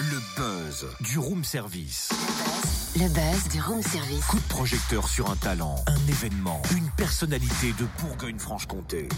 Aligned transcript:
Le 0.00 0.20
buzz 0.38 0.86
du 1.00 1.18
room 1.18 1.44
service. 1.44 2.08
Le 2.94 3.08
buzz 3.08 3.48
du 3.52 3.60
room 3.60 3.82
service. 3.82 4.24
Coup 4.24 4.38
de 4.38 4.48
projecteur 4.48 5.06
sur 5.06 5.30
un 5.30 5.36
talent, 5.36 5.84
un 5.86 6.08
événement, 6.08 6.62
une 6.74 6.88
personnalité 6.96 7.74
de 7.78 7.84
Bourgogne-Franche-Comté. 8.00 9.10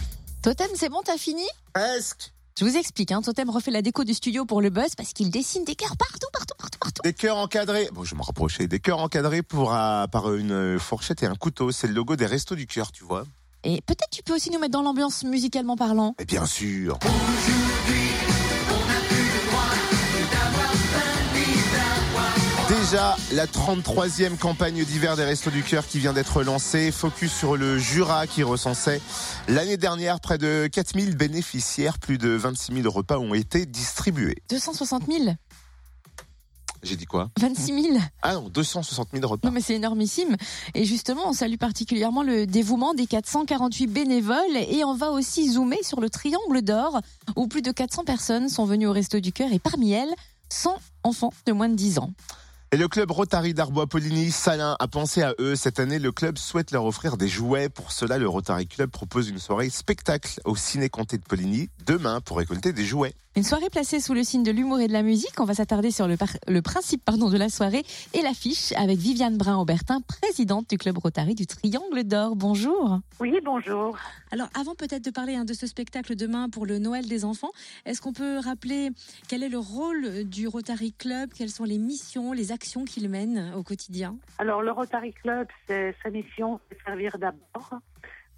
Totem, 0.42 0.66
c'est 0.74 0.88
bon, 0.88 1.00
t'as 1.04 1.16
fini? 1.16 1.44
Presque. 1.72 2.32
Je 2.58 2.64
vous 2.64 2.76
explique, 2.76 3.12
hein, 3.12 3.22
Totem 3.22 3.50
refait 3.50 3.70
la 3.70 3.82
déco 3.82 4.02
du 4.02 4.14
studio 4.14 4.44
pour 4.44 4.60
le 4.60 4.70
buzz 4.70 4.96
parce 4.96 5.12
qu'il 5.12 5.30
dessine 5.30 5.64
des 5.64 5.76
cœurs 5.76 5.96
partout, 5.96 6.26
partout, 6.32 6.54
partout, 6.58 6.78
partout. 6.80 7.02
Des 7.04 7.14
cœurs 7.14 7.36
encadrés. 7.36 7.88
Bon, 7.92 8.02
je 8.02 8.16
me 8.16 8.22
rapprochais. 8.22 8.66
Des 8.66 8.80
cœurs 8.80 8.98
encadrés 8.98 9.44
pour, 9.44 9.72
euh, 9.72 10.08
par 10.08 10.34
une 10.34 10.80
fourchette 10.80 11.22
et 11.22 11.26
un 11.26 11.36
couteau. 11.36 11.70
C'est 11.70 11.86
le 11.86 11.92
logo 11.94 12.16
des 12.16 12.26
Restos 12.26 12.56
du 12.56 12.66
Cœur, 12.66 12.90
tu 12.90 13.04
vois. 13.04 13.22
Et 13.70 13.82
peut-être 13.82 14.08
tu 14.10 14.22
peux 14.22 14.34
aussi 14.34 14.50
nous 14.50 14.58
mettre 14.58 14.72
dans 14.72 14.80
l'ambiance 14.80 15.24
musicalement 15.24 15.76
parlant. 15.76 16.14
Et 16.18 16.24
bien 16.24 16.46
sûr. 16.46 16.98
Déjà, 22.70 23.14
la 23.32 23.44
33e 23.44 24.38
campagne 24.38 24.82
d'hiver 24.86 25.16
des 25.16 25.24
Restos 25.24 25.50
du 25.50 25.62
Cœur 25.62 25.86
qui 25.86 25.98
vient 25.98 26.14
d'être 26.14 26.42
lancée. 26.42 26.90
Focus 26.90 27.30
sur 27.30 27.58
le 27.58 27.76
Jura 27.76 28.26
qui 28.26 28.42
recensait 28.42 29.02
l'année 29.48 29.76
dernière 29.76 30.20
près 30.20 30.38
de 30.38 30.66
4000 30.72 31.14
bénéficiaires. 31.14 31.98
Plus 31.98 32.16
de 32.16 32.30
26 32.30 32.72
000 32.72 32.90
repas 32.90 33.18
ont 33.18 33.34
été 33.34 33.66
distribués. 33.66 34.38
260 34.48 35.02
000 35.08 35.34
J'ai 36.82 36.96
dit 36.96 37.06
quoi 37.06 37.30
26 37.38 37.82
000 37.82 37.98
Ah 38.22 38.34
non, 38.34 38.48
260 38.48 39.08
000 39.12 39.26
repas. 39.26 39.48
Non 39.48 39.52
mais 39.52 39.60
c'est 39.60 39.74
énormissime. 39.74 40.36
Et 40.74 40.84
justement, 40.84 41.22
on 41.28 41.32
salue 41.32 41.56
particulièrement 41.56 42.22
le 42.22 42.46
dévouement 42.46 42.94
des 42.94 43.06
448 43.06 43.86
bénévoles 43.86 44.56
et 44.56 44.84
on 44.84 44.94
va 44.94 45.10
aussi 45.10 45.50
zoomer 45.50 45.78
sur 45.82 46.00
le 46.00 46.10
Triangle 46.10 46.62
d'Or 46.62 47.00
où 47.36 47.46
plus 47.48 47.62
de 47.62 47.72
400 47.72 48.04
personnes 48.04 48.48
sont 48.48 48.64
venues 48.64 48.86
au 48.86 48.92
Resto 48.92 49.20
du 49.20 49.32
Cœur 49.32 49.52
et 49.52 49.58
parmi 49.58 49.92
elles, 49.92 50.14
100 50.50 50.76
enfants 51.04 51.32
de 51.46 51.52
moins 51.52 51.68
de 51.68 51.74
10 51.74 51.98
ans. 51.98 52.10
Et 52.70 52.76
le 52.76 52.86
club 52.86 53.10
Rotary 53.10 53.54
d'Arbois-Poligny, 53.54 54.30
Salin, 54.30 54.76
a 54.78 54.88
pensé 54.88 55.22
à 55.22 55.32
eux. 55.40 55.56
Cette 55.56 55.80
année, 55.80 55.98
le 55.98 56.12
club 56.12 56.36
souhaite 56.36 56.70
leur 56.70 56.84
offrir 56.84 57.16
des 57.16 57.26
jouets. 57.26 57.70
Pour 57.70 57.92
cela, 57.92 58.18
le 58.18 58.28
Rotary 58.28 58.66
Club 58.66 58.90
propose 58.90 59.30
une 59.30 59.38
soirée 59.38 59.70
spectacle 59.70 60.38
au 60.44 60.54
Ciné 60.54 60.90
Comté 60.90 61.16
de 61.16 61.22
Poligny 61.22 61.70
demain 61.86 62.20
pour 62.20 62.36
récolter 62.36 62.74
des 62.74 62.84
jouets. 62.84 63.14
Une 63.36 63.44
soirée 63.44 63.70
placée 63.70 64.00
sous 64.00 64.14
le 64.14 64.24
signe 64.24 64.42
de 64.42 64.50
l'humour 64.50 64.80
et 64.80 64.88
de 64.88 64.92
la 64.92 65.02
musique. 65.02 65.38
On 65.38 65.44
va 65.44 65.54
s'attarder 65.54 65.92
sur 65.92 66.08
le, 66.08 66.16
par- 66.16 66.36
le 66.48 66.60
principe 66.60 67.04
pardon, 67.04 67.30
de 67.30 67.36
la 67.38 67.48
soirée 67.48 67.84
et 68.12 68.20
l'affiche 68.20 68.72
avec 68.72 68.98
Viviane 68.98 69.36
Brun-Aubertin, 69.38 70.00
présidente 70.00 70.68
du 70.68 70.76
club 70.76 70.98
Rotary 70.98 71.36
du 71.36 71.46
Triangle 71.46 72.02
d'Or. 72.02 72.34
Bonjour. 72.34 72.98
Oui, 73.20 73.32
bonjour. 73.44 73.96
Alors, 74.32 74.48
avant 74.58 74.74
peut-être 74.74 75.04
de 75.04 75.10
parler 75.10 75.36
hein, 75.36 75.44
de 75.44 75.54
ce 75.54 75.68
spectacle 75.68 76.16
demain 76.16 76.48
pour 76.50 76.66
le 76.66 76.80
Noël 76.80 77.06
des 77.06 77.24
enfants, 77.24 77.52
est-ce 77.86 78.00
qu'on 78.00 78.12
peut 78.12 78.38
rappeler 78.38 78.90
quel 79.28 79.44
est 79.44 79.48
le 79.48 79.58
rôle 79.58 80.24
du 80.24 80.48
Rotary 80.48 80.92
Club? 80.92 81.30
Quelles 81.32 81.50
sont 81.50 81.64
les 81.64 81.78
missions, 81.78 82.32
les 82.32 82.50
actions 82.50 82.57
qu'il 82.58 83.08
mène 83.08 83.52
au 83.54 83.62
quotidien 83.62 84.16
Alors, 84.38 84.62
le 84.62 84.70
Rotary 84.70 85.12
Club, 85.12 85.46
sa 85.66 86.10
mission, 86.10 86.60
c'est 86.68 86.82
servir 86.84 87.18
d'abord. 87.18 87.80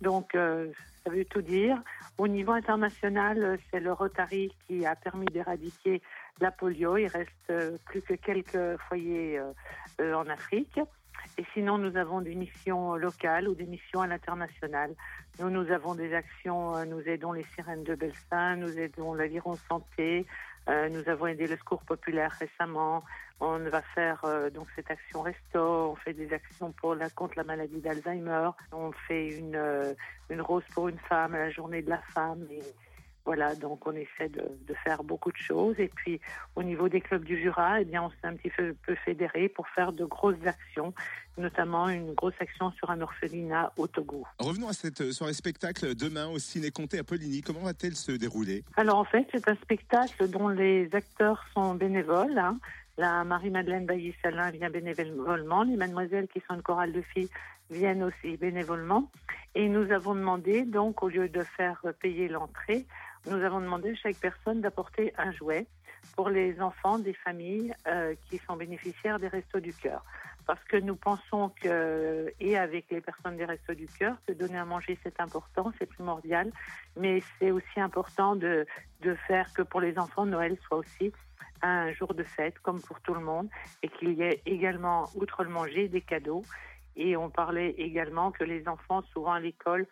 Donc, 0.00 0.34
euh, 0.34 0.68
ça 1.04 1.10
veut 1.10 1.24
tout 1.24 1.42
dire. 1.42 1.80
Au 2.18 2.28
niveau 2.28 2.52
international, 2.52 3.58
c'est 3.70 3.80
le 3.80 3.92
Rotary 3.92 4.52
qui 4.66 4.86
a 4.86 4.96
permis 4.96 5.26
d'éradiquer 5.26 6.00
la 6.40 6.50
polio. 6.50 6.96
Il 6.96 7.06
reste 7.06 7.30
euh, 7.50 7.76
plus 7.86 8.00
que 8.02 8.14
quelques 8.14 8.78
foyers 8.88 9.38
euh, 10.00 10.14
en 10.14 10.26
Afrique. 10.28 10.80
Et 11.36 11.44
sinon, 11.52 11.76
nous 11.76 11.96
avons 11.96 12.22
des 12.22 12.34
missions 12.34 12.96
locales 12.96 13.46
ou 13.48 13.54
des 13.54 13.66
missions 13.66 14.00
à 14.00 14.06
l'international. 14.06 14.94
Nous, 15.38 15.50
nous 15.50 15.70
avons 15.70 15.94
des 15.94 16.14
actions, 16.14 16.84
nous 16.86 17.00
aidons 17.00 17.32
les 17.32 17.44
sirènes 17.54 17.84
de 17.84 17.94
Belsin, 17.94 18.56
nous 18.56 18.78
aidons 18.78 19.12
l'Aviron 19.12 19.56
Santé, 19.68 20.26
euh, 20.68 20.88
nous 20.88 21.08
avons 21.08 21.26
aidé 21.26 21.46
le 21.46 21.56
Secours 21.56 21.82
Populaire 21.82 22.32
récemment. 22.38 23.02
On 23.40 23.58
va 23.58 23.80
faire 23.80 24.20
euh, 24.24 24.50
donc 24.50 24.66
cette 24.76 24.90
action 24.90 25.22
Resto, 25.22 25.92
on 25.92 25.96
fait 25.96 26.12
des 26.12 26.32
actions 26.32 26.72
pour 26.72 26.94
la, 26.94 27.08
contre 27.08 27.34
la 27.36 27.44
maladie 27.44 27.80
d'Alzheimer, 27.80 28.50
on 28.70 28.92
fait 28.92 29.28
une, 29.28 29.56
euh, 29.56 29.94
une 30.28 30.42
rose 30.42 30.64
pour 30.74 30.88
une 30.88 30.98
femme 30.98 31.34
à 31.34 31.38
la 31.38 31.50
journée 31.50 31.80
de 31.80 31.88
la 31.88 32.02
femme. 32.14 32.46
Et 32.50 32.62
voilà, 33.24 33.54
donc 33.54 33.86
on 33.86 33.92
essaie 33.92 34.28
de, 34.28 34.42
de 34.66 34.74
faire 34.84 35.04
beaucoup 35.04 35.30
de 35.30 35.36
choses. 35.36 35.74
Et 35.78 35.88
puis 35.88 36.20
au 36.56 36.62
niveau 36.62 36.88
des 36.88 37.00
clubs 37.00 37.24
du 37.24 37.38
Jura, 37.40 37.80
eh 37.80 37.84
bien, 37.84 38.02
on 38.02 38.10
s'est 38.10 38.16
un 38.24 38.34
petit 38.34 38.50
peu, 38.50 38.74
peu 38.86 38.94
fédéré 39.04 39.48
pour 39.48 39.68
faire 39.68 39.92
de 39.92 40.04
grosses 40.04 40.44
actions, 40.46 40.94
notamment 41.38 41.88
une 41.88 42.14
grosse 42.14 42.34
action 42.40 42.70
sur 42.72 42.90
un 42.90 43.00
orphelinat 43.00 43.72
au 43.76 43.86
Togo. 43.86 44.26
Revenons 44.38 44.68
à 44.68 44.72
cette 44.72 45.12
soirée 45.12 45.34
spectacle 45.34 45.94
demain 45.94 46.26
au 46.28 46.38
Ciné 46.38 46.70
Comté 46.70 46.98
à 46.98 47.04
Poligny. 47.04 47.42
Comment 47.42 47.60
va-t-elle 47.60 47.96
se 47.96 48.12
dérouler? 48.12 48.64
Alors 48.76 48.98
en 48.98 49.04
fait, 49.04 49.26
c'est 49.32 49.48
un 49.48 49.56
spectacle 49.56 50.28
dont 50.28 50.48
les 50.48 50.88
acteurs 50.92 51.44
sont 51.54 51.74
bénévoles. 51.74 52.38
hein. 52.38 52.58
La 53.00 53.24
Marie-Madeleine 53.24 53.86
Bailly-Salin 53.86 54.50
vient 54.50 54.68
bénévolement. 54.68 55.62
Les 55.62 55.76
mademoiselles 55.76 56.28
qui 56.28 56.42
sont 56.46 56.56
une 56.56 56.62
chorale 56.62 56.92
de 56.92 57.00
filles 57.00 57.30
viennent 57.70 58.02
aussi 58.02 58.36
bénévolement. 58.36 59.10
Et 59.54 59.70
nous 59.70 59.90
avons 59.90 60.14
demandé, 60.14 60.66
donc, 60.66 61.02
au 61.02 61.08
lieu 61.08 61.30
de 61.30 61.42
faire 61.42 61.80
payer 62.02 62.28
l'entrée, 62.28 62.84
nous 63.24 63.42
avons 63.42 63.62
demandé 63.62 63.92
à 63.92 63.94
chaque 63.94 64.18
personne 64.18 64.60
d'apporter 64.60 65.14
un 65.16 65.32
jouet 65.32 65.66
pour 66.14 66.28
les 66.28 66.60
enfants 66.60 66.98
des 66.98 67.14
familles 67.14 67.72
euh, 67.86 68.14
qui 68.28 68.36
sont 68.36 68.56
bénéficiaires 68.56 69.18
des 69.18 69.28
Restos 69.28 69.60
du 69.60 69.72
Cœur. 69.72 70.04
Parce 70.50 70.64
que 70.64 70.78
nous 70.78 70.96
pensons 70.96 71.52
que, 71.62 72.34
et 72.40 72.58
avec 72.58 72.86
les 72.90 73.00
personnes 73.00 73.36
des 73.36 73.44
Restos 73.44 73.74
du 73.74 73.86
Cœur, 73.86 74.16
que 74.26 74.32
donner 74.32 74.58
à 74.58 74.64
manger 74.64 74.98
c'est 75.04 75.20
important, 75.20 75.72
c'est 75.78 75.86
primordial, 75.86 76.50
mais 76.96 77.22
c'est 77.38 77.52
aussi 77.52 77.78
important 77.78 78.34
de, 78.34 78.66
de 79.02 79.14
faire 79.28 79.46
que 79.52 79.62
pour 79.62 79.80
les 79.80 79.96
enfants, 79.96 80.26
Noël 80.26 80.58
soit 80.66 80.78
aussi 80.78 81.12
un 81.62 81.92
jour 81.92 82.14
de 82.14 82.24
fête, 82.24 82.58
comme 82.64 82.82
pour 82.82 82.98
tout 82.98 83.14
le 83.14 83.20
monde, 83.20 83.48
et 83.84 83.88
qu'il 83.88 84.14
y 84.14 84.22
ait 84.22 84.42
également, 84.44 85.08
outre 85.14 85.44
le 85.44 85.50
manger, 85.50 85.86
des 85.86 86.00
cadeaux. 86.00 86.42
Et 86.96 87.16
on 87.16 87.30
parlait 87.30 87.70
également 87.78 88.32
que 88.32 88.42
les 88.42 88.66
enfants, 88.66 89.02
souvent 89.12 89.34
à 89.34 89.38
l'école, 89.38 89.86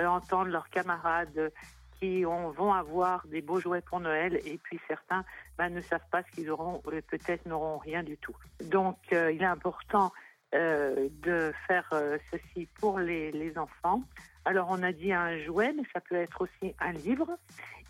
euh, 0.00 0.06
entendent 0.06 0.48
leurs 0.48 0.70
camarades 0.70 1.52
qui 2.00 2.24
ont- 2.26 2.50
vont 2.50 2.72
avoir 2.72 3.26
des 3.26 3.42
beaux 3.42 3.60
jouets 3.60 3.82
pour 3.82 4.00
Noël, 4.00 4.40
et 4.44 4.58
puis 4.58 4.80
certains 4.88 5.24
ben, 5.58 5.68
ne 5.68 5.80
savent 5.82 6.08
pas 6.10 6.22
ce 6.22 6.30
qu'ils 6.32 6.50
auront, 6.50 6.80
peut-être 6.80 7.46
n'auront 7.46 7.78
rien 7.78 8.02
du 8.02 8.16
tout. 8.16 8.34
Donc, 8.64 8.96
euh, 9.12 9.30
il 9.32 9.42
est 9.42 9.46
important 9.46 10.12
euh, 10.54 11.08
de 11.22 11.52
faire 11.68 11.88
euh, 11.92 12.18
ceci 12.32 12.66
pour 12.80 12.98
les 12.98 13.56
enfants. 13.56 14.02
Alors, 14.44 14.68
on 14.70 14.82
a 14.82 14.92
dit 14.92 15.12
un 15.12 15.38
jouet, 15.44 15.72
mais 15.76 15.82
ça 15.92 16.00
peut 16.00 16.16
être 16.16 16.42
aussi 16.42 16.74
un 16.80 16.92
livre. 16.92 17.36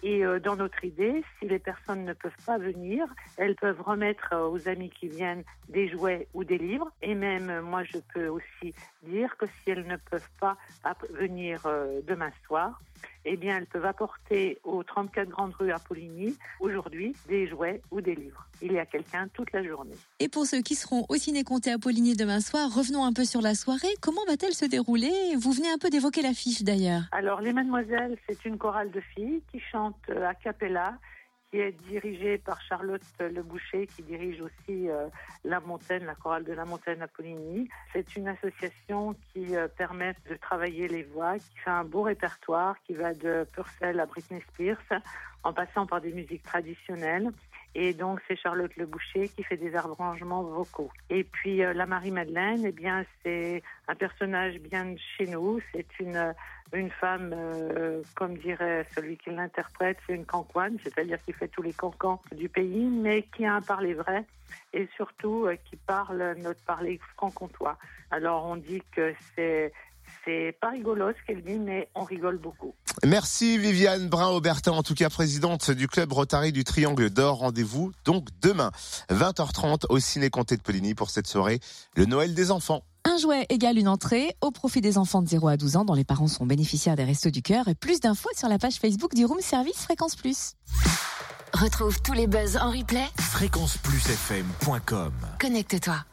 Et 0.02 0.24
euh, 0.24 0.40
dans 0.40 0.56
notre 0.56 0.82
idée, 0.84 1.22
si 1.38 1.46
les 1.46 1.58
personnes 1.58 2.04
ne 2.04 2.14
peuvent 2.14 2.32
pas 2.46 2.58
venir, 2.58 3.06
elles 3.36 3.54
peuvent 3.54 3.82
remettre 3.82 4.30
euh, 4.32 4.48
aux 4.48 4.66
amis 4.66 4.90
qui 4.90 5.08
viennent 5.08 5.44
des 5.68 5.88
jouets 5.88 6.26
ou 6.32 6.42
des 6.42 6.56
livres. 6.56 6.90
Et 7.02 7.14
même, 7.14 7.50
euh, 7.50 7.62
moi, 7.62 7.84
je 7.84 7.98
peux 8.14 8.28
aussi 8.28 8.74
dire 9.02 9.36
que 9.36 9.46
si 9.46 9.70
elles 9.70 9.86
ne 9.86 9.96
peuvent 9.96 10.30
pas 10.40 10.56
venir 11.10 11.66
demain 12.06 12.30
soir, 12.46 12.80
eh 13.24 13.36
bien, 13.36 13.58
elles 13.58 13.66
peuvent 13.66 13.84
apporter 13.84 14.58
au 14.64 14.82
34 14.82 15.28
Grande 15.28 15.54
Rue 15.58 15.72
à 15.72 15.78
Poligny, 15.78 16.36
aujourd'hui, 16.58 17.14
des 17.28 17.46
jouets 17.46 17.82
ou 17.90 18.00
des 18.00 18.14
livres. 18.14 18.46
Il 18.62 18.72
y 18.72 18.78
a 18.78 18.86
quelqu'un 18.86 19.28
toute 19.32 19.52
la 19.52 19.62
journée. 19.62 19.96
Et 20.18 20.28
pour 20.28 20.46
ceux 20.46 20.60
qui 20.60 20.74
seront 20.74 21.06
au 21.08 21.16
Ciné 21.16 21.44
Comté 21.44 21.72
à 21.72 21.78
Poligny 21.78 22.14
demain 22.14 22.40
soir, 22.40 22.72
revenons 22.74 23.04
un 23.04 23.12
peu 23.12 23.24
sur 23.24 23.40
la 23.40 23.54
soirée. 23.54 23.94
Comment 24.00 24.24
va-t-elle 24.26 24.54
se 24.54 24.64
dérouler? 24.64 25.12
Vous 25.38 25.52
venez 25.52 25.70
un 25.70 25.78
peu 25.78 25.90
d'évoquer 25.90 26.22
Alors, 27.12 27.40
les 27.40 27.52
Mademoiselles, 27.52 28.16
c'est 28.28 28.44
une 28.44 28.58
chorale 28.58 28.90
de 28.90 29.00
filles 29.00 29.42
qui 29.50 29.60
chante 29.60 29.96
euh, 30.08 30.26
a 30.26 30.34
cappella, 30.34 30.98
qui 31.50 31.58
est 31.58 31.72
dirigée 31.88 32.38
par 32.38 32.60
Charlotte 32.62 33.02
Le 33.18 33.42
Boucher, 33.42 33.86
qui 33.86 34.02
dirige 34.02 34.40
aussi 34.40 34.88
euh, 34.88 35.08
La 35.44 35.60
Montagne, 35.60 36.04
la 36.04 36.14
chorale 36.14 36.44
de 36.44 36.52
La 36.52 36.64
Montagne 36.64 37.02
à 37.02 37.08
Poligny. 37.08 37.68
C'est 37.92 38.16
une 38.16 38.28
association 38.28 39.16
qui 39.32 39.56
euh, 39.56 39.66
permet 39.68 40.14
de 40.28 40.36
travailler 40.36 40.86
les 40.88 41.02
voix, 41.02 41.38
qui 41.38 41.58
fait 41.64 41.70
un 41.70 41.84
beau 41.84 42.02
répertoire, 42.02 42.76
qui 42.86 42.94
va 42.94 43.14
de 43.14 43.46
Purcell 43.52 43.98
à 43.98 44.06
Britney 44.06 44.40
Spears, 44.52 45.02
en 45.42 45.52
passant 45.52 45.86
par 45.86 46.00
des 46.00 46.12
musiques 46.12 46.44
traditionnelles. 46.44 47.30
Et 47.74 47.94
donc, 47.94 48.20
c'est 48.26 48.36
Charlotte 48.36 48.74
Le 48.76 48.86
Boucher 48.86 49.28
qui 49.28 49.44
fait 49.44 49.56
des 49.56 49.74
arrangements 49.76 50.42
vocaux. 50.42 50.90
Et 51.08 51.24
puis, 51.24 51.62
euh, 51.62 51.72
la 51.72 51.86
Marie-Madeleine, 51.86 52.64
eh 52.66 52.72
bien, 52.72 53.04
c'est 53.22 53.62
un 53.86 53.94
personnage 53.94 54.58
bien 54.58 54.86
de 54.86 54.98
chez 55.16 55.26
nous. 55.26 55.60
C'est 55.72 55.86
une, 56.00 56.16
euh, 56.16 56.32
une 56.72 56.90
femme, 56.90 57.32
euh, 57.32 58.02
comme 58.14 58.36
dirait 58.38 58.86
celui 58.94 59.16
qui 59.16 59.30
l'interprète, 59.30 59.98
c'est 60.06 60.14
une 60.14 60.26
cancoine, 60.26 60.78
c'est-à-dire 60.82 61.22
qui 61.22 61.32
fait 61.32 61.48
tous 61.48 61.62
les 61.62 61.72
cancans 61.72 62.20
du 62.32 62.48
pays, 62.48 62.84
mais 62.84 63.22
qui 63.34 63.44
a 63.44 63.54
un 63.54 63.62
parler 63.62 63.94
vrai 63.94 64.24
et 64.72 64.88
surtout 64.96 65.46
euh, 65.46 65.56
qui 65.64 65.76
parle 65.76 66.36
notre 66.38 66.62
parler 66.64 67.00
franc-comtois. 67.16 67.76
Alors, 68.10 68.46
on 68.46 68.56
dit 68.56 68.82
que 68.92 69.14
c'est, 69.34 69.72
c'est 70.24 70.56
pas 70.60 70.70
rigolo 70.70 71.10
ce 71.10 71.26
qu'elle 71.26 71.42
dit, 71.42 71.58
mais 71.58 71.88
on 71.94 72.04
rigole 72.04 72.38
beaucoup. 72.38 72.74
Merci 73.04 73.58
Viviane 73.58 74.08
Brun-Aubertin, 74.08 74.72
en 74.72 74.82
tout 74.82 74.94
cas 74.94 75.08
présidente 75.10 75.70
du 75.70 75.88
club 75.88 76.12
Rotary 76.12 76.52
du 76.52 76.64
Triangle 76.64 77.10
d'Or. 77.10 77.38
Rendez-vous 77.38 77.92
donc 78.04 78.28
demain, 78.42 78.70
20h30 79.10 79.86
au 79.88 79.98
Ciné 79.98 80.30
Comté 80.30 80.56
de 80.56 80.62
Poligny 80.62 80.94
pour 80.94 81.10
cette 81.10 81.26
soirée, 81.26 81.60
le 81.96 82.04
Noël 82.06 82.34
des 82.34 82.50
enfants. 82.50 82.82
Un 83.04 83.16
jouet 83.16 83.46
égale 83.48 83.78
une 83.78 83.88
entrée 83.88 84.36
au 84.42 84.50
profit 84.50 84.82
des 84.82 84.98
enfants 84.98 85.22
de 85.22 85.28
0 85.28 85.48
à 85.48 85.56
12 85.56 85.76
ans 85.76 85.84
dont 85.86 85.94
les 85.94 86.04
parents 86.04 86.28
sont 86.28 86.44
bénéficiaires 86.44 86.96
des 86.96 87.04
Restos 87.04 87.30
du 87.30 87.40
Cœur. 87.40 87.66
Et 87.68 87.74
plus 87.74 88.00
d'infos 88.00 88.28
sur 88.36 88.48
la 88.48 88.58
page 88.58 88.74
Facebook 88.74 89.14
du 89.14 89.24
Room 89.24 89.40
Service 89.40 89.82
Fréquence 89.84 90.16
Plus. 90.16 90.52
Retrouve 91.54 92.00
tous 92.02 92.12
les 92.12 92.26
buzz 92.26 92.58
en 92.58 92.70
replay. 92.70 93.06
Fréquenceplusfm.com 93.16 95.12
Connecte-toi. 95.40 96.04